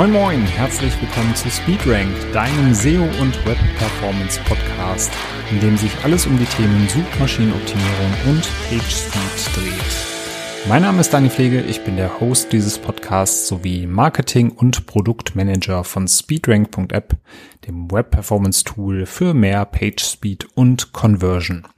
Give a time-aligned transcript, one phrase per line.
[0.00, 5.12] Moin Moin, herzlich willkommen zu SpeedRank, deinem SEO und Web Performance Podcast,
[5.50, 10.66] in dem sich alles um die Themen Suchmaschinenoptimierung und PageSpeed dreht.
[10.70, 15.84] Mein Name ist Dani Pflege, ich bin der Host dieses Podcasts sowie Marketing- und Produktmanager
[15.84, 17.18] von SpeedRank.app,
[17.66, 21.68] dem Web Performance Tool für mehr PageSpeed und Conversion.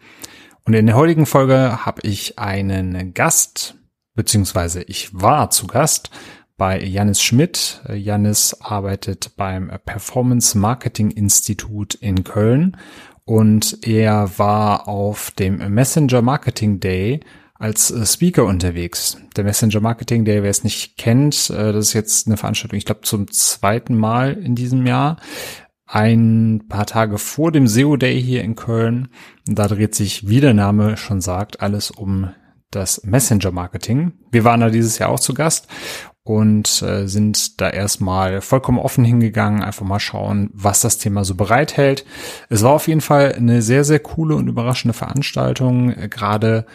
[0.64, 3.74] Und in der heutigen Folge habe ich einen Gast,
[4.14, 6.12] beziehungsweise ich war zu Gast
[6.62, 7.82] bei Janis Schmidt.
[7.92, 12.76] Janis arbeitet beim Performance Marketing Institut in Köln
[13.24, 17.18] und er war auf dem Messenger Marketing Day
[17.54, 19.16] als Speaker unterwegs.
[19.34, 22.84] Der Messenger Marketing Day, wer es nicht kennt, äh, das ist jetzt eine Veranstaltung, ich
[22.84, 25.16] glaube zum zweiten Mal in diesem Jahr.
[25.86, 29.08] Ein paar Tage vor dem SEO Day hier in Köln.
[29.46, 32.30] Da dreht sich, wie der Name schon sagt, alles um
[32.70, 34.12] das Messenger Marketing.
[34.30, 35.68] Wir waren da dieses Jahr auch zu Gast
[36.24, 41.34] und äh, sind da erstmal vollkommen offen hingegangen, einfach mal schauen, was das Thema so
[41.34, 42.04] bereithält.
[42.48, 45.90] Es war auf jeden Fall eine sehr, sehr coole und überraschende Veranstaltung.
[45.90, 46.66] Äh, Gerade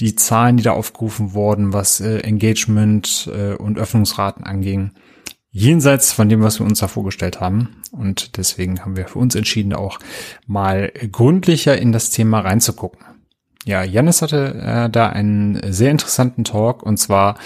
[0.00, 4.92] die Zahlen, die da aufgerufen wurden, was äh, Engagement äh, und Öffnungsraten anging,
[5.50, 7.82] jenseits von dem, was wir uns da vorgestellt haben.
[7.90, 9.98] Und deswegen haben wir für uns entschieden, auch
[10.46, 13.04] mal gründlicher in das Thema reinzugucken.
[13.64, 17.36] Ja, Janis hatte äh, da einen sehr interessanten Talk und zwar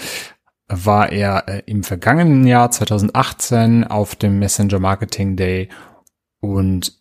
[0.67, 5.69] war er äh, im vergangenen Jahr 2018 auf dem Messenger Marketing Day
[6.39, 6.93] und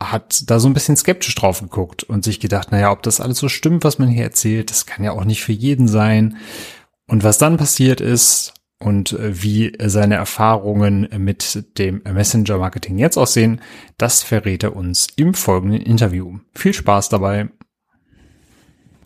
[0.00, 3.38] hat da so ein bisschen skeptisch drauf geguckt und sich gedacht, naja, ob das alles
[3.38, 6.36] so stimmt, was man hier erzählt, das kann ja auch nicht für jeden sein.
[7.08, 13.16] Und was dann passiert ist und äh, wie seine Erfahrungen mit dem Messenger Marketing jetzt
[13.16, 13.60] aussehen,
[13.96, 16.38] das verrät er uns im folgenden Interview.
[16.54, 17.48] Viel Spaß dabei.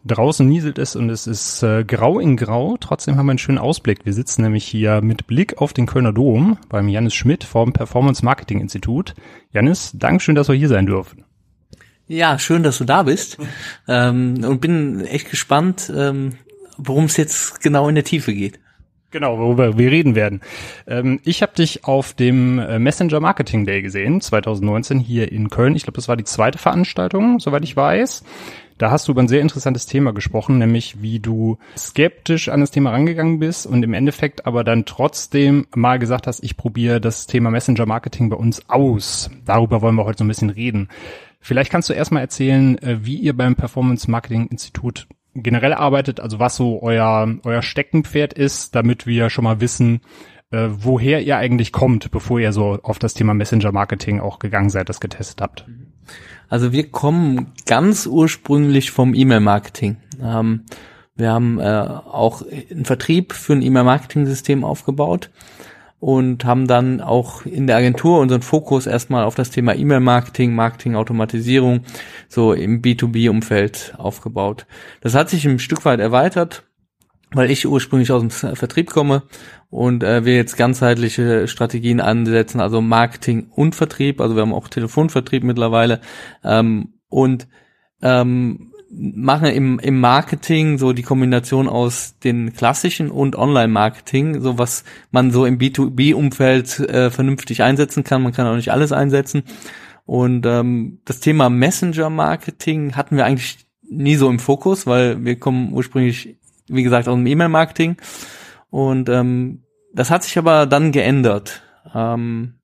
[0.05, 2.77] Draußen nieselt es und es ist äh, grau in grau.
[2.81, 4.05] Trotzdem haben wir einen schönen Ausblick.
[4.05, 8.25] Wir sitzen nämlich hier mit Blick auf den Kölner Dom beim Janis Schmidt vom Performance
[8.25, 9.15] Marketing Institut.
[9.53, 11.25] Janis, Dankeschön, dass wir hier sein dürfen.
[12.09, 13.39] Ja, schön, dass du da bist.
[13.89, 16.33] ähm, und bin echt gespannt, ähm,
[16.79, 18.59] worum es jetzt genau in der Tiefe geht.
[19.13, 20.41] Genau, worüber wir reden werden.
[20.87, 25.77] Ähm, ich habe dich auf dem äh, Messenger Marketing Day gesehen, 2019 hier in Köln.
[25.77, 28.25] Ich glaube, das war die zweite Veranstaltung, soweit ich weiß.
[28.79, 32.71] Da hast du über ein sehr interessantes Thema gesprochen, nämlich wie du skeptisch an das
[32.71, 37.27] Thema rangegangen bist und im Endeffekt aber dann trotzdem mal gesagt hast, ich probiere das
[37.27, 39.31] Thema Messenger Marketing bei uns aus.
[39.45, 40.89] Darüber wollen wir heute so ein bisschen reden.
[41.41, 46.39] Vielleicht kannst du erstmal erzählen, äh, wie ihr beim Performance Marketing Institut generell arbeitet, also
[46.39, 50.01] was so euer, euer Steckenpferd ist, damit wir schon mal wissen,
[50.51, 54.71] äh, woher ihr eigentlich kommt, bevor ihr so auf das Thema Messenger Marketing auch gegangen
[54.71, 55.67] seid, das getestet habt.
[56.53, 59.97] Also wir kommen ganz ursprünglich vom E-Mail-Marketing.
[60.23, 60.65] Ähm,
[61.17, 65.31] wir haben äh, auch einen Vertrieb für ein E-Mail-Marketing-System aufgebaut
[65.99, 71.85] und haben dann auch in der Agentur unseren Fokus erstmal auf das Thema E-Mail-Marketing, Marketing-Automatisierung
[72.29, 74.67] so im B2B-Umfeld aufgebaut.
[75.01, 76.65] Das hat sich ein Stück weit erweitert,
[77.35, 79.23] weil ich ursprünglich aus dem Vertrieb komme
[79.71, 84.69] und äh, wir jetzt ganzheitliche Strategien ansetzen, also Marketing und Vertrieb, also wir haben auch
[84.69, 86.01] Telefonvertrieb mittlerweile
[86.45, 87.49] ähm, und
[88.03, 94.85] ähm, machen im, im Marketing so die Kombination aus den klassischen und Online-Marketing, so was
[95.11, 98.23] man so im B2B-Umfeld äh, vernünftig einsetzen kann.
[98.23, 99.45] Man kann auch nicht alles einsetzen.
[100.05, 105.73] Und ähm, das Thema Messenger-Marketing hatten wir eigentlich nie so im Fokus, weil wir kommen
[105.73, 106.37] ursprünglich,
[106.73, 107.97] wie gesagt, aus dem E-Mail-Marketing
[108.71, 111.63] und ähm, das hat sich aber dann geändert.
[111.95, 112.55] Ähm,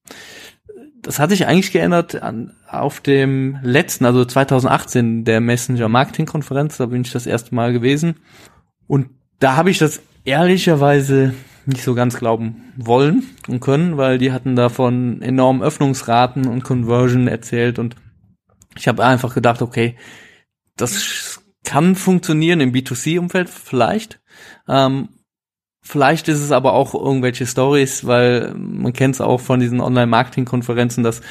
[1.02, 6.76] das hat sich eigentlich geändert an, auf dem letzten, also 2018, der Messenger Marketing Konferenz.
[6.76, 8.16] Da bin ich das erste Mal gewesen.
[8.86, 11.34] Und da habe ich das ehrlicherweise
[11.66, 17.28] nicht so ganz glauben wollen und können, weil die hatten davon enormen Öffnungsraten und Conversion
[17.28, 17.94] erzählt und
[18.76, 19.96] ich habe einfach gedacht, okay,
[20.76, 24.20] das kann funktionieren im B2C-Umfeld vielleicht,
[24.68, 25.08] ähm,
[25.88, 31.02] Vielleicht ist es aber auch irgendwelche Stories, weil man kennt es auch von diesen Online-Marketing-Konferenzen,
[31.02, 31.22] dass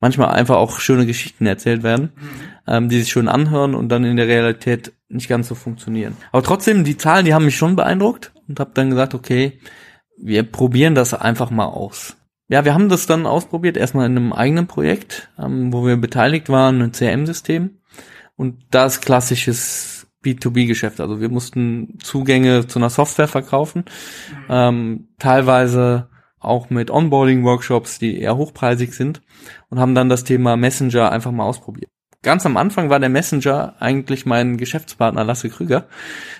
[0.00, 2.30] manchmal einfach auch schöne Geschichten erzählt werden, mhm.
[2.66, 6.14] ähm, die sich schön anhören und dann in der Realität nicht ganz so funktionieren.
[6.30, 9.60] Aber trotzdem, die Zahlen, die haben mich schon beeindruckt und habe dann gesagt, okay,
[10.18, 12.16] wir probieren das einfach mal aus.
[12.48, 16.50] Ja, wir haben das dann ausprobiert, erstmal in einem eigenen Projekt, ähm, wo wir beteiligt
[16.50, 17.78] waren, ein CRM-System.
[18.36, 21.00] Und das klassisches B2B-Geschäft.
[21.00, 24.46] Also wir mussten Zugänge zu einer Software verkaufen, mhm.
[24.50, 29.22] ähm, teilweise auch mit Onboarding-Workshops, die eher hochpreisig sind
[29.70, 31.90] und haben dann das Thema Messenger einfach mal ausprobiert.
[32.22, 35.86] ganz am Anfang war der Messenger eigentlich mein Geschäftspartner Lasse Krüger.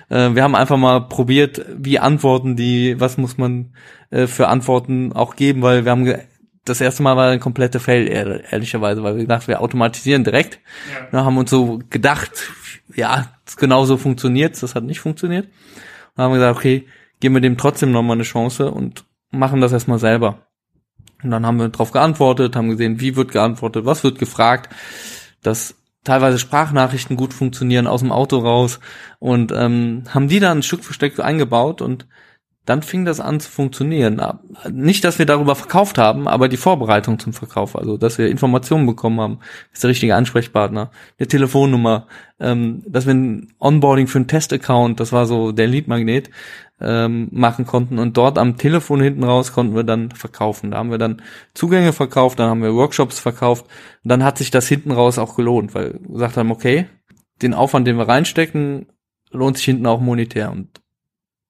[0.09, 3.73] Äh, wir haben einfach mal probiert, wie antworten die, was muss man
[4.09, 6.05] äh, für Antworten auch geben, weil wir haben
[6.69, 10.59] das erste Mal war ein komplette Fail, ehrlicherweise, weil wir gedacht, wir automatisieren direkt.
[10.91, 11.11] Ja.
[11.11, 12.31] Wir haben uns so gedacht,
[12.95, 13.27] ja,
[13.57, 15.47] genau so funktioniert's, das hat nicht funktioniert.
[16.15, 16.87] Und haben gesagt, okay,
[17.19, 20.39] geben wir dem trotzdem nochmal eine Chance und machen das erstmal selber.
[21.23, 24.73] Und dann haben wir darauf geantwortet, haben gesehen, wie wird geantwortet, was wird gefragt,
[25.41, 28.79] dass teilweise Sprachnachrichten gut funktionieren aus dem Auto raus
[29.19, 32.07] und ähm, haben die dann Stück für Stück eingebaut und
[32.67, 34.21] dann fing das an zu funktionieren.
[34.69, 38.85] Nicht, dass wir darüber verkauft haben, aber die Vorbereitung zum Verkauf, also dass wir Informationen
[38.85, 39.39] bekommen haben,
[39.71, 42.07] ist der richtige Ansprechpartner, eine Telefonnummer,
[42.41, 46.29] ähm, dass wir ein Onboarding für einen Testaccount, das war so der Leadmagnet,
[46.81, 50.71] ähm, machen konnten und dort am Telefon hinten raus konnten wir dann verkaufen.
[50.71, 51.21] Da haben wir dann
[51.53, 53.65] Zugänge verkauft, dann haben wir Workshops verkauft
[54.03, 56.87] und dann hat sich das hinten raus auch gelohnt, weil wir gesagt haben, okay,
[57.41, 58.87] den Aufwand, den wir reinstecken,
[59.31, 60.81] lohnt sich hinten auch monetär und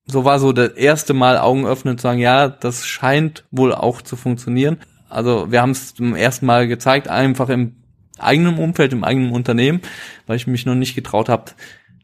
[0.07, 4.01] so war so das erste Mal Augen öffnen zu sagen, ja, das scheint wohl auch
[4.01, 4.77] zu funktionieren.
[5.09, 7.75] Also wir haben es zum ersten Mal gezeigt, einfach im
[8.17, 9.81] eigenen Umfeld, im eigenen Unternehmen,
[10.25, 11.51] weil ich mich noch nicht getraut habe,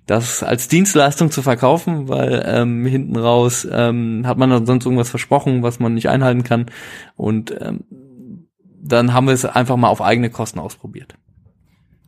[0.05, 5.09] das als Dienstleistung zu verkaufen, weil ähm, hinten raus ähm, hat man dann sonst irgendwas
[5.09, 6.65] versprochen, was man nicht einhalten kann.
[7.15, 7.85] Und ähm,
[8.81, 11.15] dann haben wir es einfach mal auf eigene Kosten ausprobiert.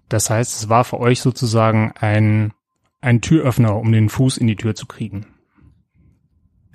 [0.09, 2.51] Das heißt, es war für euch sozusagen ein,
[3.00, 5.27] ein Türöffner, um den Fuß in die Tür zu kriegen.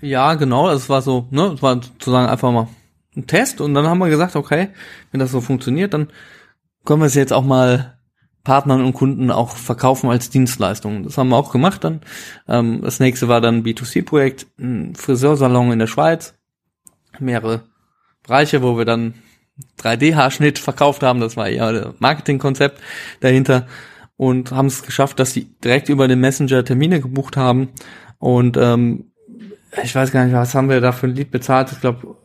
[0.00, 0.70] Ja, genau.
[0.70, 2.69] Es war so, ne, es war sozusagen einfach mal
[3.17, 4.69] ein Test und dann haben wir gesagt, okay,
[5.11, 6.08] wenn das so funktioniert, dann
[6.85, 7.99] können wir es jetzt auch mal
[8.44, 11.05] Partnern und Kunden auch verkaufen als Dienstleistung.
[11.05, 12.00] Das haben wir auch gemacht dann.
[12.49, 16.35] Ähm, das nächste war dann B2C-Projekt, ein Friseursalon in der Schweiz,
[17.19, 17.62] mehrere
[18.23, 19.14] Bereiche, wo wir dann
[19.81, 21.20] 3D-Haarschnitt verkauft haben.
[21.20, 22.81] Das war eher das Marketingkonzept
[23.20, 23.67] dahinter
[24.17, 27.69] und haben es geschafft, dass sie direkt über den Messenger Termine gebucht haben
[28.19, 29.09] und ähm,
[29.82, 31.72] ich weiß gar nicht, was haben wir da für ein Lied bezahlt?
[31.72, 32.17] Ich glaube,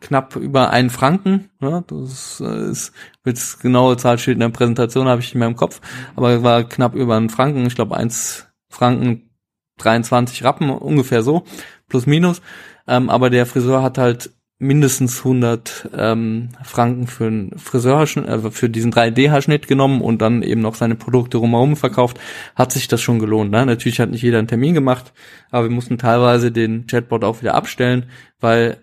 [0.00, 1.50] knapp über einen Franken.
[1.60, 2.92] Ja, das äh, ist
[3.24, 5.80] jetzt genaue Zahl steht in der Präsentation, habe ich in meinem Kopf,
[6.14, 7.66] aber war knapp über einen Franken.
[7.66, 9.30] Ich glaube, eins Franken
[9.78, 11.44] 23 Rappen, ungefähr so,
[11.88, 12.40] plus minus.
[12.86, 18.70] Ähm, aber der Friseur hat halt mindestens 100 ähm, Franken für einen Friseurhaarschnitt, äh, für
[18.70, 22.18] diesen 3D-Haarschnitt genommen und dann eben noch seine Produkte rumherum verkauft,
[22.54, 23.50] hat sich das schon gelohnt.
[23.50, 23.66] Ne?
[23.66, 25.12] Natürlich hat nicht jeder einen Termin gemacht,
[25.50, 28.06] aber wir mussten teilweise den Chatbot auch wieder abstellen,
[28.40, 28.78] weil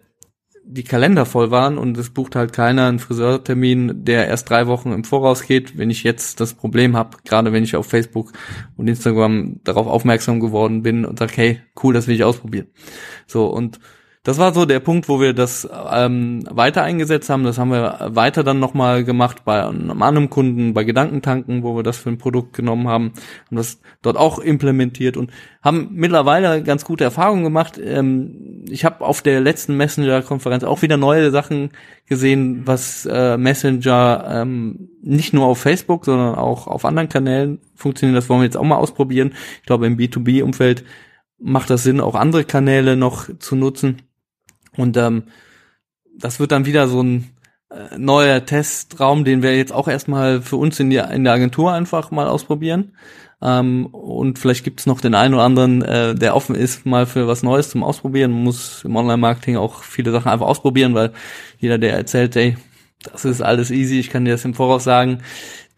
[0.65, 4.93] die Kalender voll waren und es bucht halt keiner einen Friseurtermin, der erst drei Wochen
[4.93, 5.77] im Voraus geht.
[5.77, 8.31] Wenn ich jetzt das Problem habe, gerade wenn ich auf Facebook
[8.77, 12.67] und Instagram darauf aufmerksam geworden bin und sage, hey, cool, das will ich ausprobieren.
[13.27, 13.79] So und
[14.25, 17.43] das war so der Punkt, wo wir das ähm, weiter eingesetzt haben.
[17.43, 21.83] Das haben wir weiter dann nochmal gemacht bei einem anderen Kunden, bei Gedankentanken, wo wir
[21.83, 23.11] das für ein Produkt genommen haben,
[23.47, 25.31] haben das dort auch implementiert und
[25.61, 27.77] haben mittlerweile ganz gute Erfahrungen gemacht.
[27.77, 31.71] Ähm, ich habe auf der letzten Messenger-Konferenz auch wieder neue Sachen
[32.07, 38.17] gesehen, was äh, Messenger ähm, nicht nur auf Facebook, sondern auch auf anderen Kanälen funktioniert.
[38.17, 39.33] Das wollen wir jetzt auch mal ausprobieren.
[39.59, 40.85] Ich glaube, im B2B-Umfeld
[41.39, 43.97] macht das Sinn, auch andere Kanäle noch zu nutzen.
[44.77, 45.23] Und ähm,
[46.17, 47.29] das wird dann wieder so ein
[47.69, 51.73] äh, neuer Testraum, den wir jetzt auch erstmal für uns in, die, in der Agentur
[51.73, 52.93] einfach mal ausprobieren.
[53.41, 57.05] Ähm, und vielleicht gibt es noch den einen oder anderen, äh, der offen ist, mal
[57.05, 58.31] für was Neues zum Ausprobieren.
[58.31, 61.11] Man muss im Online-Marketing auch viele Sachen einfach ausprobieren, weil
[61.59, 62.55] jeder, der erzählt, ey,
[63.11, 65.19] das ist alles easy, ich kann dir das im Voraus sagen,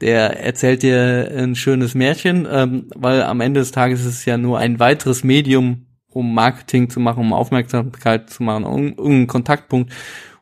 [0.01, 4.38] der erzählt dir ein schönes Märchen, ähm, weil am Ende des Tages ist es ja
[4.38, 5.85] nur ein weiteres Medium,
[6.15, 9.91] um Marketing zu machen, um Aufmerksamkeit zu machen, um irgendeinen Kontaktpunkt.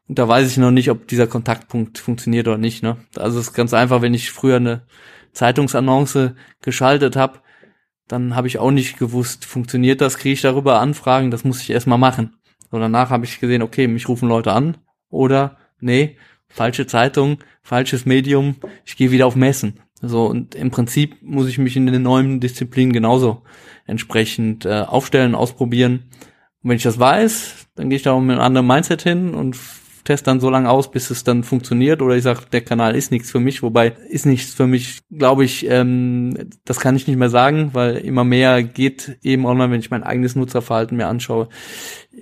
[0.08, 2.84] Und da weiß ich noch nicht, ob dieser Kontaktpunkt funktioniert oder nicht.
[2.84, 2.98] Ne?
[3.16, 4.84] Also es ist ganz einfach, wenn ich früher eine
[5.32, 7.40] Zeitungsannonce geschaltet habe,
[8.08, 11.72] dann habe ich auch nicht gewusst, funktioniert das, kriege ich darüber Anfragen, das muss ich
[11.72, 12.36] erstmal machen.
[12.70, 14.78] Und danach habe ich gesehen, okay, mich rufen Leute an
[15.10, 16.18] oder nee,
[16.50, 19.80] falsche Zeitung, falsches Medium, ich gehe wieder auf Messen.
[20.06, 23.44] So, und im Prinzip muss ich mich in den neuen Disziplinen genauso
[23.86, 26.10] entsprechend äh, aufstellen, ausprobieren.
[26.62, 29.58] Und wenn ich das weiß, dann gehe ich da mit einem anderen Mindset hin und
[30.04, 32.02] teste dann so lange aus, bis es dann funktioniert.
[32.02, 35.46] Oder ich sage, der Kanal ist nichts für mich, wobei ist nichts für mich, glaube
[35.46, 39.80] ich, ähm, das kann ich nicht mehr sagen, weil immer mehr geht eben online, wenn
[39.80, 41.48] ich mein eigenes Nutzerverhalten mir anschaue.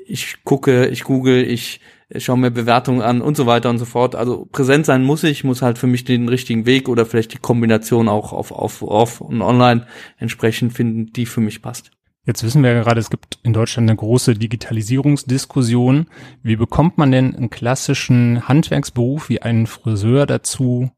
[0.06, 1.82] Ich gucke, ich google, ich
[2.18, 4.15] schaue mir Bewertungen an und so weiter und so fort.
[4.15, 7.39] Also präsent sein muss ich, muss halt für mich den richtigen Weg oder vielleicht die
[7.39, 9.86] Kombination auch auf auf off und online
[10.18, 11.91] entsprechend finden, die für mich passt.
[12.24, 16.06] Jetzt wissen wir ja gerade, es gibt in Deutschland eine große Digitalisierungsdiskussion.
[16.44, 20.91] Wie bekommt man denn einen klassischen Handwerksberuf wie einen Friseur dazu,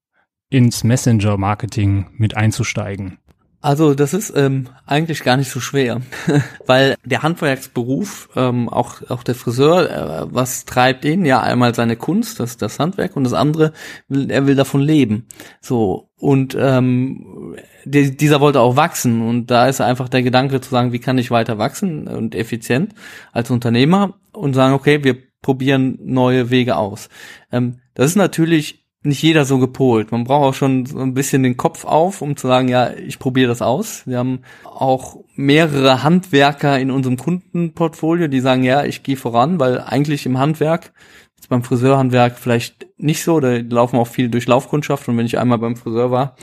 [0.50, 3.20] ins Messenger-Marketing mit einzusteigen?
[3.64, 6.02] Also das ist ähm, eigentlich gar nicht so schwer,
[6.66, 11.24] weil der Handwerksberuf, ähm, auch auch der Friseur, äh, was treibt ihn?
[11.24, 13.72] Ja, einmal seine Kunst, das das Handwerk, und das andere,
[14.10, 15.28] will, er will davon leben.
[15.62, 17.56] So und ähm,
[17.86, 21.18] die, dieser wollte auch wachsen und da ist einfach der Gedanke zu sagen, wie kann
[21.18, 22.94] ich weiter wachsen und effizient
[23.32, 27.08] als Unternehmer und sagen, okay, wir probieren neue Wege aus.
[27.50, 30.12] Ähm, das ist natürlich nicht jeder so gepolt.
[30.12, 33.20] Man braucht auch schon so ein bisschen den Kopf auf, um zu sagen, ja, ich
[33.20, 34.08] probiere das aus.
[34.08, 39.82] Wir haben auch mehrere Handwerker in unserem Kundenportfolio, die sagen, ja, ich gehe voran, weil
[39.82, 40.94] eigentlich im Handwerk,
[41.36, 45.38] jetzt beim Friseurhandwerk vielleicht nicht so, da laufen auch viel durch Laufkundschaft und wenn ich
[45.38, 46.36] einmal beim Friseur war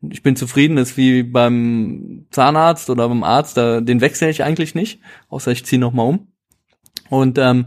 [0.00, 4.42] und ich bin zufrieden, ist wie beim Zahnarzt oder beim Arzt, da, den wechsle ich
[4.42, 6.28] eigentlich nicht, außer ich ziehe nochmal um.
[7.08, 7.66] Und ähm,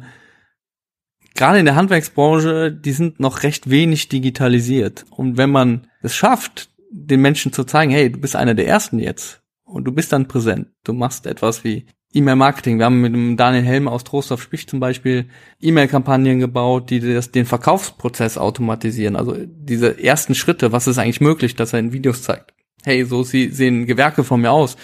[1.39, 5.05] gerade in der Handwerksbranche, die sind noch recht wenig digitalisiert.
[5.09, 8.99] Und wenn man es schafft, den Menschen zu zeigen, hey, du bist einer der Ersten
[8.99, 10.67] jetzt und du bist dann präsent.
[10.83, 12.77] Du machst etwas wie E-Mail-Marketing.
[12.77, 15.29] Wir haben mit dem Daniel Helm aus Trost auf Spich zum Beispiel
[15.61, 19.15] E-Mail-Kampagnen gebaut, die das, den Verkaufsprozess automatisieren.
[19.15, 22.53] Also diese ersten Schritte, was ist eigentlich möglich, dass er in Videos zeigt.
[22.83, 24.75] Hey, so sehen Gewerke von mir aus,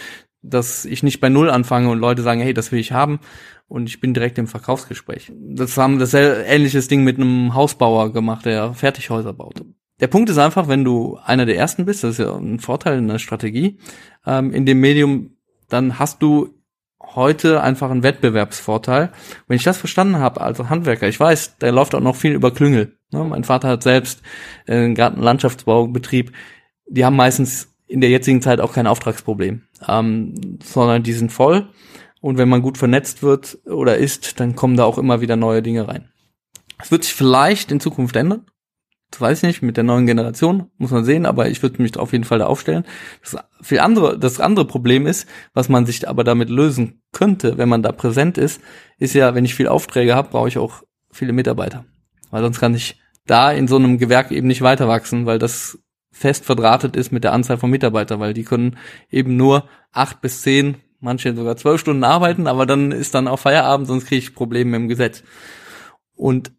[0.42, 3.20] dass ich nicht bei Null anfange und Leute sagen, hey, das will ich haben,
[3.68, 5.32] und ich bin direkt im Verkaufsgespräch.
[5.34, 9.64] Das haben das ähnliches Ding mit einem Hausbauer gemacht, der Fertighäuser baut.
[10.00, 12.98] Der Punkt ist einfach, wenn du einer der ersten bist, das ist ja ein Vorteil
[12.98, 13.80] in der Strategie,
[14.26, 15.38] ähm, in dem Medium,
[15.70, 16.50] dann hast du
[17.02, 19.12] heute einfach einen Wettbewerbsvorteil.
[19.48, 22.52] Wenn ich das verstanden habe, also Handwerker, ich weiß, der läuft auch noch viel über
[22.52, 22.98] Klüngel.
[23.12, 23.24] Ne?
[23.24, 24.22] Mein Vater hat selbst
[24.66, 26.34] äh, einen Gartenlandschaftsbaubetrieb.
[26.88, 31.70] Die haben meistens in der jetzigen Zeit auch kein Auftragsproblem, ähm, sondern die sind voll
[32.26, 35.62] und wenn man gut vernetzt wird oder ist, dann kommen da auch immer wieder neue
[35.62, 36.10] Dinge rein.
[36.82, 38.48] Es wird sich vielleicht in Zukunft ändern.
[39.12, 41.96] Das weiß ich nicht, mit der neuen Generation, muss man sehen, aber ich würde mich
[41.98, 42.84] auf jeden Fall da aufstellen.
[43.22, 47.70] Das, viel andere, das andere Problem ist, was man sich aber damit lösen könnte, wenn
[47.70, 48.60] man da präsent ist,
[48.98, 51.86] ist ja, wenn ich viel Aufträge habe, brauche ich auch viele Mitarbeiter.
[52.32, 55.78] Weil sonst kann ich da in so einem Gewerk eben nicht weiter wachsen, weil das
[56.12, 58.78] fest verdrahtet ist mit der Anzahl von Mitarbeitern, weil die können
[59.12, 63.40] eben nur acht bis zehn manche sogar zwölf Stunden arbeiten, aber dann ist dann auch
[63.40, 65.24] Feierabend, sonst kriege ich Probleme mit dem Gesetz.
[66.16, 66.52] Und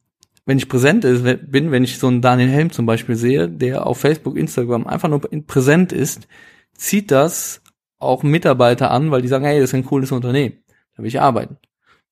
[0.47, 3.99] wenn ich präsent bin, wenn ich so einen Daniel Helm zum Beispiel sehe, der auf
[3.99, 6.29] Facebook, Instagram einfach nur präsent ist,
[6.73, 7.61] zieht das
[7.99, 10.63] auch Mitarbeiter an, weil die sagen, hey, das ist ein cooles Unternehmen,
[10.97, 11.59] da will ich arbeiten.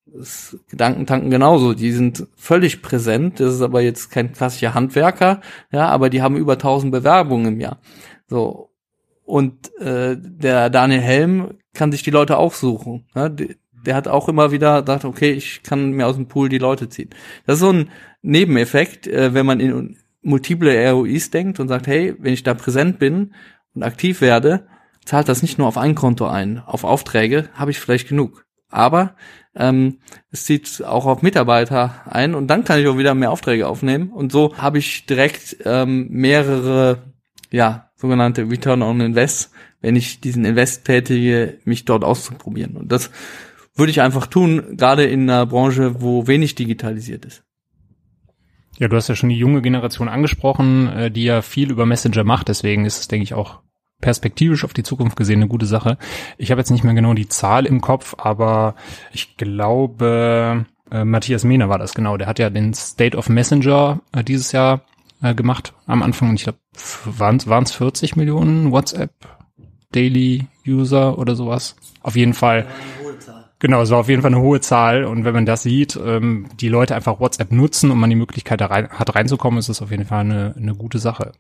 [0.07, 5.89] Das Gedankentanken genauso, die sind völlig präsent, das ist aber jetzt kein klassischer Handwerker, ja,
[5.89, 7.81] aber die haben über 1000 Bewerbungen im Jahr.
[8.27, 8.74] So,
[9.25, 13.07] und äh, der Daniel Helm kann sich die Leute auch suchen.
[13.15, 13.35] Ne?
[13.87, 16.89] Der hat auch immer wieder gedacht, okay, ich kann mir aus dem Pool die Leute
[16.89, 17.11] ziehen.
[17.47, 17.91] Das ist so ein
[18.23, 22.99] Nebeneffekt, äh, wenn man in multiple ROIs denkt und sagt, hey, wenn ich da präsent
[22.99, 23.35] bin
[23.75, 24.67] und aktiv werde,
[25.05, 26.61] zahlt das nicht nur auf ein Konto ein.
[26.65, 28.47] Auf Aufträge habe ich vielleicht genug.
[28.71, 29.15] Aber
[29.55, 29.99] ähm,
[30.31, 34.11] es zieht auch auf Mitarbeiter ein und dann kann ich auch wieder mehr Aufträge aufnehmen.
[34.11, 37.15] Und so habe ich direkt ähm, mehrere
[37.55, 42.77] ja, sogenannte Return on Invest, wenn ich diesen Invest tätige, mich dort auszuprobieren.
[42.77, 43.11] Und das
[43.75, 47.45] würde ich einfach tun, gerade in einer Branche, wo wenig digitalisiert ist.
[48.79, 52.25] Ja, du hast ja schon die junge Generation angesprochen, äh, die ja viel über Messenger
[52.25, 52.49] macht.
[52.49, 53.61] Deswegen ist es, denke ich, auch
[54.03, 55.97] perspektivisch auf die Zukunft gesehen eine gute Sache.
[56.37, 58.75] Ich habe jetzt nicht mehr genau die Zahl im Kopf, aber
[59.13, 62.19] ich glaube, äh, Matthias Mehner war das genau.
[62.19, 64.83] Der hat ja den State of Messenger äh, dieses Jahr
[65.23, 66.31] äh, gemacht am Anfang.
[66.31, 66.59] Und ich glaube,
[67.05, 69.13] waren es 40 Millionen WhatsApp
[69.93, 71.77] Daily User oder sowas.
[72.03, 72.67] Auf jeden Fall.
[73.61, 75.05] Genau, es war auf jeden Fall eine hohe Zahl.
[75.05, 78.61] Und wenn man das sieht, ähm, die Leute einfach WhatsApp nutzen und man die Möglichkeit
[78.61, 81.33] da rein, hat reinzukommen, ist das auf jeden Fall eine, eine gute Sache.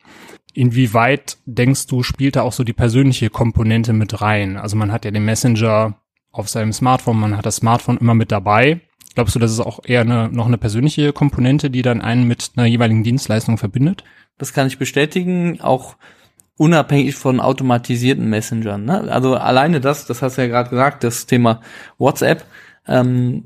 [0.54, 4.56] Inwieweit denkst du, spielt da auch so die persönliche Komponente mit rein?
[4.56, 5.98] Also man hat ja den Messenger
[6.30, 8.80] auf seinem Smartphone, man hat das Smartphone immer mit dabei.
[9.14, 12.52] Glaubst du, das ist auch eher eine, noch eine persönliche Komponente, die dann einen mit
[12.56, 14.04] einer jeweiligen Dienstleistung verbindet?
[14.38, 15.96] Das kann ich bestätigen, auch
[16.56, 18.84] unabhängig von automatisierten Messengern.
[18.84, 19.12] Ne?
[19.12, 21.60] Also alleine das, das hast du ja gerade gesagt, das Thema
[21.98, 22.44] WhatsApp
[22.86, 23.44] ähm,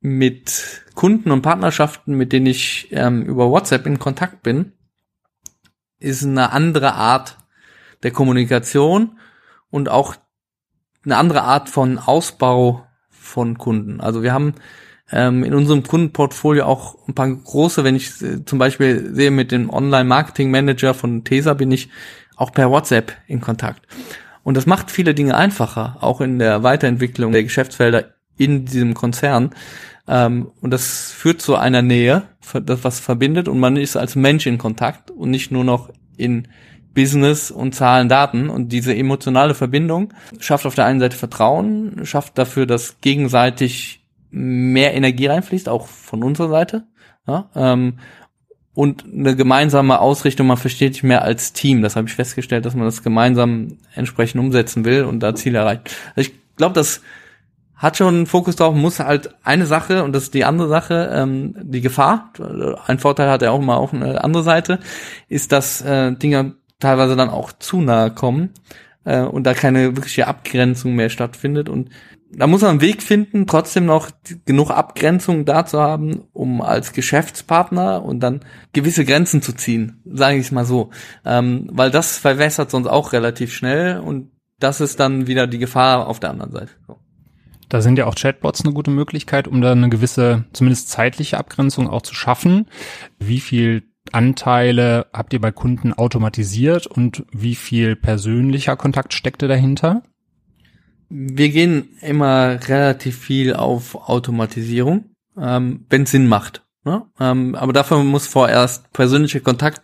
[0.00, 4.72] mit Kunden und Partnerschaften, mit denen ich ähm, über WhatsApp in Kontakt bin,
[5.98, 7.36] ist eine andere Art
[8.02, 9.18] der Kommunikation
[9.70, 10.16] und auch
[11.04, 14.00] eine andere Art von Ausbau von Kunden.
[14.00, 14.54] Also wir haben
[15.12, 19.52] ähm, in unserem Kundenportfolio auch ein paar große, wenn ich äh, zum Beispiel sehe mit
[19.52, 21.88] dem Online-Marketing-Manager von Tesa bin ich
[22.36, 23.86] auch per WhatsApp in Kontakt.
[24.42, 29.50] Und das macht viele Dinge einfacher, auch in der Weiterentwicklung der Geschäftsfelder in diesem Konzern.
[30.08, 32.22] Ähm, und das führt zu einer Nähe,
[32.64, 36.48] das was verbindet und man ist als Mensch in Kontakt und nicht nur noch in
[36.94, 42.36] Business und Zahlen, Daten und diese emotionale Verbindung schafft auf der einen Seite Vertrauen, schafft
[42.36, 43.99] dafür, dass gegenseitig
[44.30, 46.84] mehr Energie reinfließt, auch von unserer Seite.
[47.26, 47.98] Ja, ähm,
[48.72, 51.82] und eine gemeinsame Ausrichtung, man versteht sich mehr als Team.
[51.82, 55.94] Das habe ich festgestellt, dass man das gemeinsam entsprechend umsetzen will und da Ziele erreicht.
[56.14, 57.02] Also ich glaube, das
[57.74, 61.10] hat schon einen Fokus drauf, muss halt eine Sache, und das ist die andere Sache,
[61.14, 62.30] ähm, die Gefahr,
[62.86, 64.80] ein Vorteil hat er auch immer auch eine andere Seite,
[65.28, 68.50] ist, dass äh, Dinge teilweise dann auch zu nahe kommen
[69.04, 71.68] äh, und da keine wirkliche Abgrenzung mehr stattfindet.
[71.68, 71.90] Und
[72.32, 74.10] da muss man einen Weg finden, trotzdem noch
[74.44, 78.40] genug Abgrenzung da zu haben, um als Geschäftspartner und dann
[78.72, 80.90] gewisse Grenzen zu ziehen, sage ich es mal so.
[81.24, 86.06] Ähm, weil das verwässert sonst auch relativ schnell und das ist dann wieder die Gefahr
[86.06, 86.72] auf der anderen Seite.
[87.68, 91.88] Da sind ja auch Chatbots eine gute Möglichkeit, um da eine gewisse, zumindest zeitliche Abgrenzung
[91.88, 92.66] auch zu schaffen.
[93.18, 100.02] Wie viel Anteile habt ihr bei Kunden automatisiert und wie viel persönlicher Kontakt steckte dahinter?
[101.10, 106.64] Wir gehen immer relativ viel auf Automatisierung, ähm, wenn Sinn macht.
[106.84, 107.04] Ne?
[107.18, 109.82] Ähm, aber dafür muss vorerst persönlicher Kontakt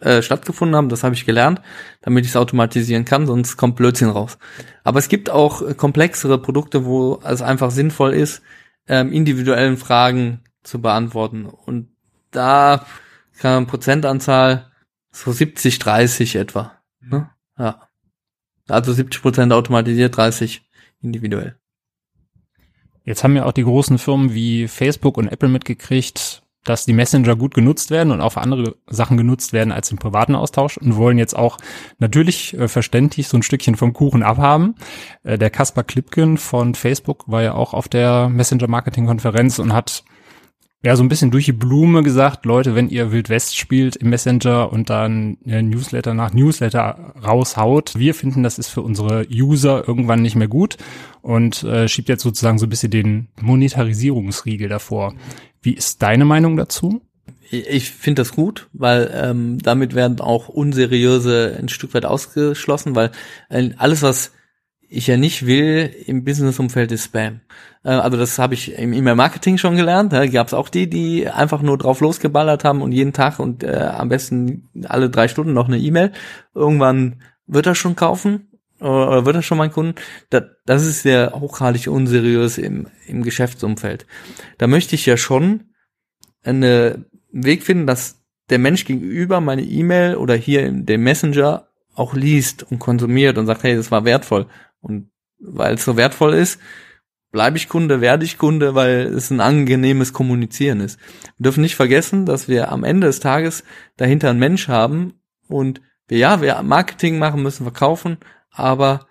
[0.00, 1.60] äh, stattgefunden haben, das habe ich gelernt,
[2.00, 4.38] damit ich es automatisieren kann, sonst kommt Blödsinn raus.
[4.84, 8.42] Aber es gibt auch komplexere Produkte, wo es einfach sinnvoll ist,
[8.88, 11.46] ähm, individuellen Fragen zu beantworten.
[11.46, 11.90] Und
[12.30, 12.86] da
[13.38, 14.70] kann man Prozentanzahl
[15.12, 16.72] so 70, 30 etwa.
[17.00, 17.30] Ne?
[17.58, 17.88] Ja.
[18.68, 20.67] Also 70 Prozent automatisiert, 30
[21.02, 21.56] individuell.
[23.04, 27.36] Jetzt haben ja auch die großen Firmen wie Facebook und Apple mitgekriegt, dass die Messenger
[27.36, 30.96] gut genutzt werden und auch für andere Sachen genutzt werden als im privaten Austausch und
[30.96, 31.56] wollen jetzt auch
[31.98, 34.74] natürlich äh, verständlich so ein Stückchen vom Kuchen abhaben.
[35.22, 39.72] Äh, der Kaspar Klipken von Facebook war ja auch auf der Messenger Marketing Konferenz und
[39.72, 40.04] hat
[40.84, 44.10] ja, so ein bisschen durch die Blume gesagt, Leute, wenn ihr Wild West spielt im
[44.10, 50.22] Messenger und dann Newsletter nach Newsletter raushaut, wir finden, das ist für unsere User irgendwann
[50.22, 50.76] nicht mehr gut
[51.20, 55.14] und äh, schiebt jetzt sozusagen so ein bisschen den Monetarisierungsriegel davor.
[55.62, 57.02] Wie ist deine Meinung dazu?
[57.50, 63.10] Ich finde das gut, weil ähm, damit werden auch unseriöse ein Stück weit ausgeschlossen, weil
[63.48, 64.32] äh, alles, was
[64.88, 67.40] ich ja nicht will im Businessumfeld ist Spam.
[67.84, 70.12] Äh, also das habe ich im E-Mail-Marketing schon gelernt.
[70.12, 73.62] Da gab es auch die, die einfach nur drauf losgeballert haben und jeden Tag und
[73.62, 76.12] äh, am besten alle drei Stunden noch eine E-Mail.
[76.54, 78.48] Irgendwann wird er schon kaufen
[78.80, 79.94] oder wird er schon mein Kunden.
[80.30, 84.06] Das, das ist sehr hochgradig unseriös im, im Geschäftsumfeld.
[84.56, 85.64] Da möchte ich ja schon
[86.44, 92.14] einen Weg finden, dass der Mensch gegenüber meine E-Mail oder hier in dem Messenger auch
[92.14, 94.46] liest und konsumiert und sagt, hey, das war wertvoll.
[94.80, 96.60] Und weil es so wertvoll ist,
[97.30, 100.98] bleibe ich Kunde, werde ich Kunde, weil es ein angenehmes Kommunizieren ist.
[101.36, 103.64] Wir dürfen nicht vergessen, dass wir am Ende des Tages
[103.96, 105.14] dahinter einen Mensch haben
[105.48, 108.18] und wir, ja, wir Marketing machen müssen, verkaufen,
[108.50, 109.06] aber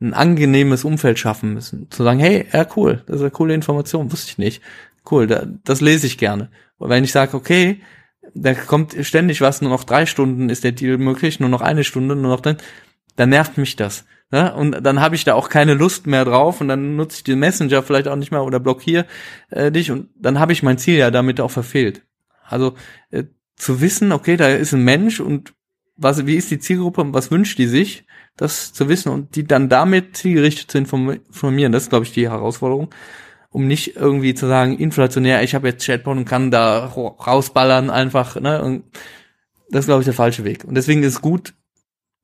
[0.00, 1.90] ein angenehmes Umfeld schaffen müssen.
[1.90, 4.62] Zu sagen, hey, ja, cool, das ist eine coole Information, wusste ich nicht.
[5.10, 6.50] Cool, da, das lese ich gerne.
[6.76, 7.80] Und wenn ich sage, okay,
[8.34, 11.84] da kommt ständig was, nur noch drei Stunden ist der Deal möglich, nur noch eine
[11.84, 12.56] Stunde, nur noch dann,
[13.16, 14.04] dann nervt mich das.
[14.34, 14.52] Ne?
[14.52, 17.38] Und dann habe ich da auch keine Lust mehr drauf und dann nutze ich den
[17.38, 19.06] Messenger vielleicht auch nicht mehr oder blockiere
[19.50, 22.02] äh, dich und dann habe ich mein Ziel ja damit auch verfehlt.
[22.42, 22.74] Also
[23.12, 23.22] äh,
[23.54, 25.54] zu wissen, okay, da ist ein Mensch und
[25.96, 29.46] was, wie ist die Zielgruppe und was wünscht die sich, das zu wissen und die
[29.46, 32.92] dann damit zielgerichtet zu informieren, das ist, glaube ich, die Herausforderung,
[33.50, 38.40] um nicht irgendwie zu sagen, inflationär, ich habe jetzt Chatbot und kann da rausballern einfach,
[38.40, 38.60] ne?
[38.60, 38.82] Und
[39.70, 40.64] das ist, glaube ich, der falsche Weg.
[40.64, 41.54] Und deswegen ist es gut,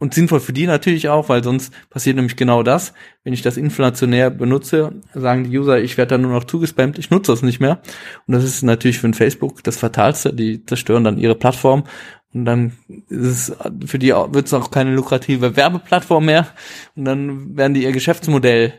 [0.01, 2.95] und sinnvoll für die natürlich auch, weil sonst passiert nämlich genau das.
[3.23, 7.11] Wenn ich das inflationär benutze, sagen die User, ich werde da nur noch zugespammt, ich
[7.11, 7.83] nutze das nicht mehr.
[8.27, 10.33] Und das ist natürlich für ein Facebook das Fatalste.
[10.33, 11.85] Die zerstören dann ihre Plattform.
[12.33, 12.73] Und dann
[13.09, 16.49] ist es, für die wird es auch keine lukrative Werbeplattform mehr.
[16.97, 18.73] Und dann werden die ihr Geschäftsmodell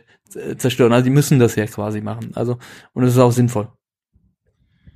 [0.58, 0.92] zerstören.
[0.92, 2.32] Also die müssen das ja quasi machen.
[2.34, 2.58] Also,
[2.94, 3.70] und es ist auch sinnvoll.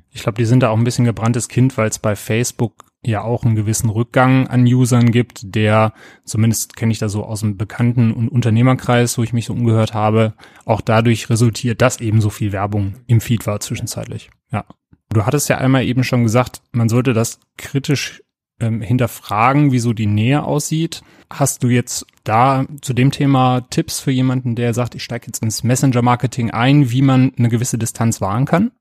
[0.09, 3.21] Ich glaube, die sind da auch ein bisschen gebranntes Kind, weil es bei Facebook ja
[3.21, 7.57] auch einen gewissen Rückgang an Usern gibt, der, zumindest kenne ich da so aus dem
[7.57, 10.33] Bekannten- und Unternehmerkreis, wo ich mich so umgehört habe,
[10.65, 14.29] auch dadurch resultiert, dass eben so viel Werbung im Feed war zwischenzeitlich.
[14.51, 14.65] Ja.
[15.09, 18.21] Du hattest ja einmal eben schon gesagt, man sollte das kritisch
[18.59, 21.03] ähm, hinterfragen, wie so die Nähe aussieht.
[21.29, 25.43] Hast du jetzt da zu dem Thema Tipps für jemanden, der sagt, ich steige jetzt
[25.43, 28.71] ins Messenger-Marketing ein, wie man eine gewisse Distanz wahren kann?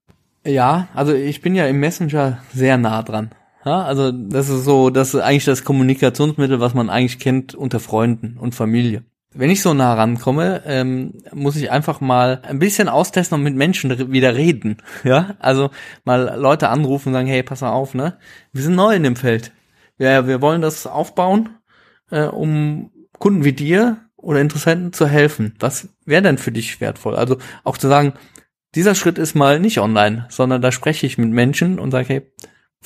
[0.47, 3.31] Ja, also ich bin ja im Messenger sehr nah dran.
[3.65, 7.81] Ja, also das ist so, das ist eigentlich das Kommunikationsmittel, was man eigentlich kennt unter
[7.81, 9.05] Freunden und Familie.
[9.37, 13.57] Wenn ich so nah rankomme, ähm, muss ich einfach mal ein bisschen austesten und mit
[13.57, 14.77] Menschen wieder reden.
[15.05, 15.71] Ja, also
[16.05, 18.17] mal Leute anrufen und sagen, hey, pass mal auf, ne?
[18.53, 19.51] Wir sind neu in dem Feld.
[19.97, 21.49] Wir, wir wollen das aufbauen
[22.11, 25.55] äh, um Kunden wie dir oder Interessenten zu helfen?
[25.59, 27.17] Was wäre denn für dich wertvoll?
[27.17, 28.15] Also auch zu sagen,
[28.75, 32.33] dieser Schritt ist mal nicht online, sondern da spreche ich mit Menschen und sage, hey,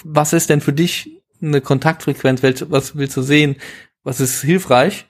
[0.05, 2.43] was ist denn für dich eine Kontaktfrequenz?
[2.43, 3.57] Was willst du sehen?
[4.03, 5.07] Was ist hilfreich,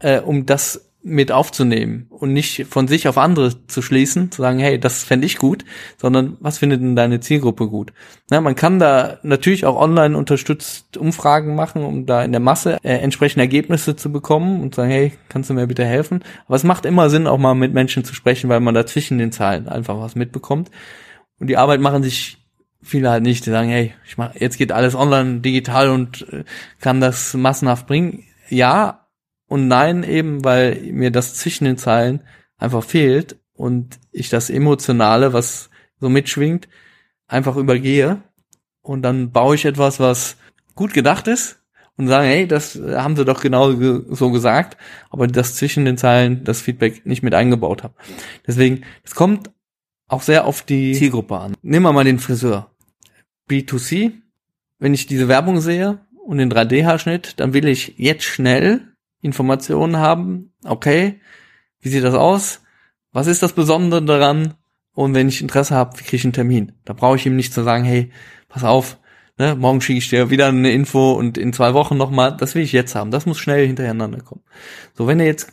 [0.00, 4.60] äh, um das mit aufzunehmen und nicht von sich auf andere zu schließen, zu sagen,
[4.60, 5.64] hey, das fände ich gut,
[5.96, 7.92] sondern was findet denn deine Zielgruppe gut?
[8.30, 12.78] Na, man kann da natürlich auch online unterstützt Umfragen machen, um da in der Masse
[12.84, 16.22] äh, entsprechende Ergebnisse zu bekommen und sagen, hey, kannst du mir bitte helfen?
[16.46, 19.18] Aber es macht immer Sinn, auch mal mit Menschen zu sprechen, weil man da zwischen
[19.18, 20.70] den Zahlen einfach was mitbekommt.
[21.40, 22.41] Und die Arbeit machen sich
[22.82, 26.44] viele halt nicht, die sagen, hey, ich mach, jetzt geht alles online, digital und äh,
[26.80, 28.24] kann das massenhaft bringen.
[28.48, 29.06] Ja,
[29.46, 32.20] und nein eben, weil mir das zwischen den Zeilen
[32.58, 36.68] einfach fehlt und ich das Emotionale, was so mitschwingt,
[37.28, 38.22] einfach übergehe
[38.82, 40.36] und dann baue ich etwas, was
[40.74, 41.62] gut gedacht ist
[41.96, 43.72] und sage, hey, das haben sie doch genau
[44.08, 44.76] so gesagt,
[45.10, 47.94] aber das zwischen den Zeilen, das Feedback nicht mit eingebaut habe.
[48.46, 49.50] Deswegen, es kommt
[50.08, 51.54] auch sehr auf die Zielgruppe an.
[51.62, 52.71] Nehmen wir mal den Friseur.
[53.48, 54.12] B2C,
[54.78, 60.52] wenn ich diese Werbung sehe und den 3D-Haarschnitt, dann will ich jetzt schnell Informationen haben,
[60.64, 61.20] okay,
[61.80, 62.60] wie sieht das aus?
[63.12, 64.54] Was ist das Besondere daran?
[64.94, 66.72] Und wenn ich Interesse habe, kriege ich einen Termin.
[66.84, 68.10] Da brauche ich ihm nicht zu sagen, hey,
[68.48, 68.98] pass auf,
[69.38, 72.62] ne, morgen schicke ich dir wieder eine Info und in zwei Wochen nochmal, das will
[72.62, 73.10] ich jetzt haben.
[73.10, 74.42] Das muss schnell hintereinander kommen.
[74.94, 75.52] So, wenn er jetzt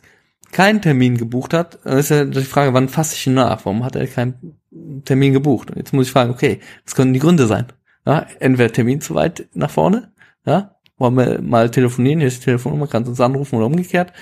[0.51, 3.65] keinen Termin gebucht hat, dann ist ja die Frage, wann fasse ich ihn nach?
[3.65, 4.59] Warum hat er keinen
[5.05, 5.69] Termin gebucht?
[5.71, 7.67] Und jetzt muss ich fragen, okay, was können die Gründe sein?
[8.09, 10.11] Ja, entweder Termin zu weit nach vorne,
[10.43, 14.13] ja, wollen wir mal telefonieren, hier ist die Telefonnummer, kannst uns anrufen oder umgekehrt.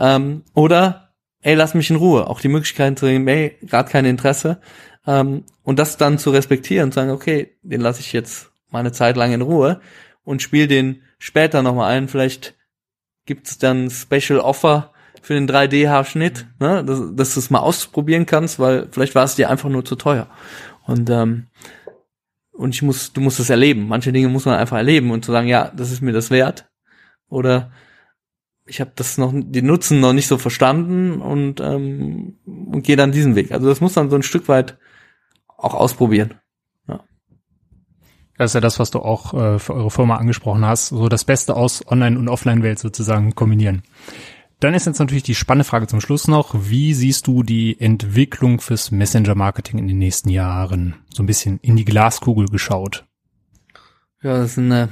[0.00, 2.26] Ähm, oder, ey, lass mich in Ruhe.
[2.26, 4.60] Auch die Möglichkeit zu sagen, ey, gerade kein Interesse.
[5.06, 8.90] Ähm, und das dann zu respektieren und sagen, okay, den lasse ich jetzt mal eine
[8.90, 9.80] Zeit lang in Ruhe
[10.24, 12.08] und spiele den später nochmal ein.
[12.08, 12.56] Vielleicht
[13.24, 14.90] gibt es dann Special Offer
[15.22, 16.84] für den 3D-Haarschnitt, ne?
[16.84, 19.94] dass, dass du es mal ausprobieren kannst, weil vielleicht war es dir einfach nur zu
[19.94, 20.26] teuer.
[20.88, 21.46] Und ähm,
[22.58, 23.86] und ich muss, du musst es erleben.
[23.86, 26.68] Manche Dinge muss man einfach erleben und zu sagen, ja, das ist mir das wert.
[27.28, 27.70] Oder
[28.66, 33.12] ich habe das noch, die Nutzen noch nicht so verstanden und, ähm, und gehe dann
[33.12, 33.52] diesen Weg.
[33.52, 34.76] Also das muss man so ein Stück weit
[35.46, 36.34] auch ausprobieren.
[36.88, 37.04] Ja.
[38.36, 41.24] Das ist ja das, was du auch äh, für eure Firma angesprochen hast, so das
[41.24, 43.82] Beste aus Online- und Offline-Welt sozusagen kombinieren.
[44.60, 46.54] Dann ist jetzt natürlich die spannende Frage zum Schluss noch.
[46.68, 50.96] Wie siehst du die Entwicklung fürs Messenger-Marketing in den nächsten Jahren?
[51.10, 53.06] So ein bisschen in die Glaskugel geschaut.
[54.20, 54.88] Ja, das ist eine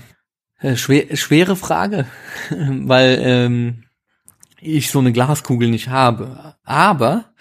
[0.61, 2.07] äh, schwer, schwere Frage,
[2.51, 3.85] weil ähm,
[4.61, 6.55] ich so eine Glaskugel nicht habe.
[6.63, 7.33] Aber,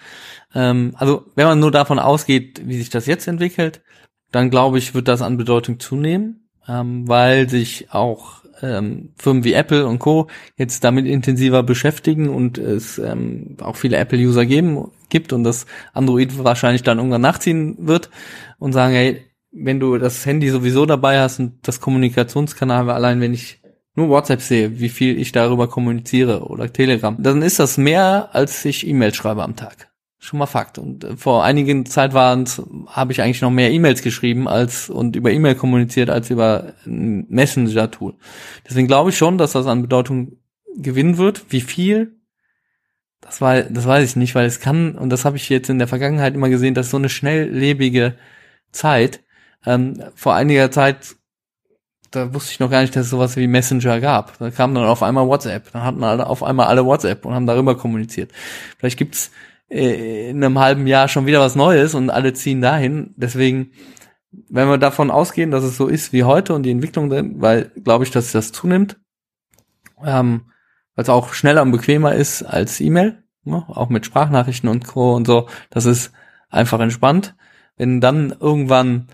[0.52, 3.82] ähm, also wenn man nur davon ausgeht, wie sich das jetzt entwickelt,
[4.32, 9.52] dann glaube ich, wird das an Bedeutung zunehmen, ähm, weil sich auch ähm, Firmen wie
[9.52, 10.28] Apple und Co.
[10.56, 16.42] jetzt damit intensiver beschäftigen und es ähm, auch viele Apple-User geben gibt und das Android
[16.42, 18.10] wahrscheinlich dann irgendwann nachziehen wird
[18.58, 23.32] und sagen, hey, wenn du das Handy sowieso dabei hast und das Kommunikationskanal, allein wenn
[23.32, 23.60] ich
[23.94, 28.64] nur WhatsApp sehe, wie viel ich darüber kommuniziere oder Telegram, dann ist das mehr, als
[28.64, 29.88] ich E-Mails schreibe am Tag
[30.26, 30.78] schon mal Fakt.
[30.78, 32.48] Und äh, vor einigen Zeit waren
[32.88, 38.14] habe ich eigentlich noch mehr E-Mails geschrieben als und über E-Mail kommuniziert als über Messenger-Tool.
[38.68, 40.38] Deswegen glaube ich schon, dass das an Bedeutung
[40.76, 41.46] gewinnen wird.
[41.50, 42.16] Wie viel?
[43.20, 45.78] Das war, das weiß ich nicht, weil es kann, und das habe ich jetzt in
[45.78, 48.16] der Vergangenheit immer gesehen, dass so eine schnelllebige
[48.72, 49.22] Zeit.
[49.64, 51.16] Ähm, vor einiger Zeit,
[52.10, 54.38] da wusste ich noch gar nicht, dass es sowas wie Messenger gab.
[54.38, 55.72] Da kam dann auf einmal WhatsApp.
[55.72, 58.30] Dann hatten alle auf einmal alle WhatsApp und haben darüber kommuniziert.
[58.78, 59.32] Vielleicht gibt's
[59.68, 63.14] in einem halben Jahr schon wieder was Neues und alle ziehen dahin.
[63.16, 63.72] Deswegen,
[64.48, 67.72] wenn wir davon ausgehen, dass es so ist wie heute und die Entwicklung drin, weil
[67.82, 68.98] glaube ich, dass das zunimmt,
[70.04, 70.46] ähm,
[70.94, 73.64] weil es auch schneller und bequemer ist als E-Mail, ne?
[73.68, 75.14] auch mit Sprachnachrichten und Co.
[75.14, 75.48] und so.
[75.70, 76.12] Das ist
[76.48, 77.34] einfach entspannt.
[77.76, 79.08] Wenn dann irgendwann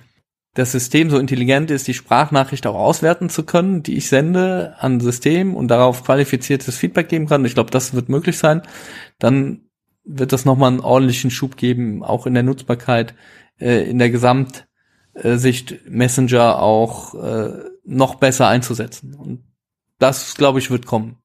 [0.55, 5.01] das System so intelligent ist, die Sprachnachricht auch auswerten zu können, die ich sende an
[5.01, 8.61] System und darauf qualifiziertes Feedback geben kann, ich glaube, das wird möglich sein,
[9.19, 9.62] dann
[10.05, 13.15] wird das nochmal einen ordentlichen Schub geben, auch in der Nutzbarkeit,
[13.59, 17.53] äh, in der Gesamtsicht Messenger auch äh,
[17.85, 19.15] noch besser einzusetzen.
[19.15, 19.45] Und
[19.99, 21.17] das, glaube ich, wird kommen.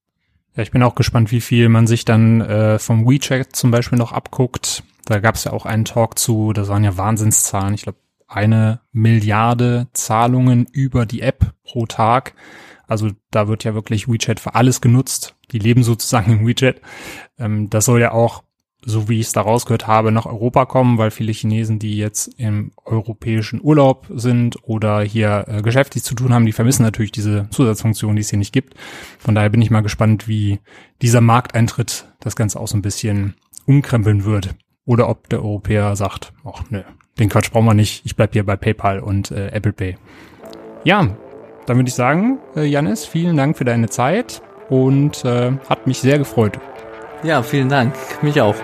[0.55, 3.97] Ja, ich bin auch gespannt, wie viel man sich dann äh, vom WeChat zum Beispiel
[3.97, 4.83] noch abguckt.
[5.05, 7.73] Da gab es ja auch einen Talk zu, das waren ja Wahnsinnszahlen.
[7.73, 12.33] Ich glaube, eine Milliarde Zahlungen über die App pro Tag.
[12.87, 15.35] Also da wird ja wirklich WeChat für alles genutzt.
[15.51, 16.81] Die leben sozusagen im WeChat.
[17.37, 18.43] Ähm, das soll ja auch
[18.85, 22.27] so wie ich es da rausgehört habe, nach Europa kommen, weil viele Chinesen, die jetzt
[22.39, 27.49] im europäischen Urlaub sind oder hier äh, geschäftlich zu tun haben, die vermissen natürlich diese
[27.49, 28.75] Zusatzfunktion, die es hier nicht gibt.
[29.19, 30.59] Von daher bin ich mal gespannt, wie
[31.01, 33.35] dieser Markteintritt das Ganze auch so ein bisschen
[33.65, 34.55] umkrempeln wird.
[34.85, 36.81] Oder ob der Europäer sagt, ach nö,
[37.19, 39.97] den Quatsch brauchen wir nicht, ich bleib hier bei PayPal und äh, Apple Pay.
[40.85, 41.17] Ja,
[41.65, 45.99] dann würde ich sagen, äh, Janis, vielen Dank für deine Zeit und äh, hat mich
[45.99, 46.57] sehr gefreut.
[47.23, 47.93] Ja, vielen Dank.
[48.21, 48.55] Mich auch.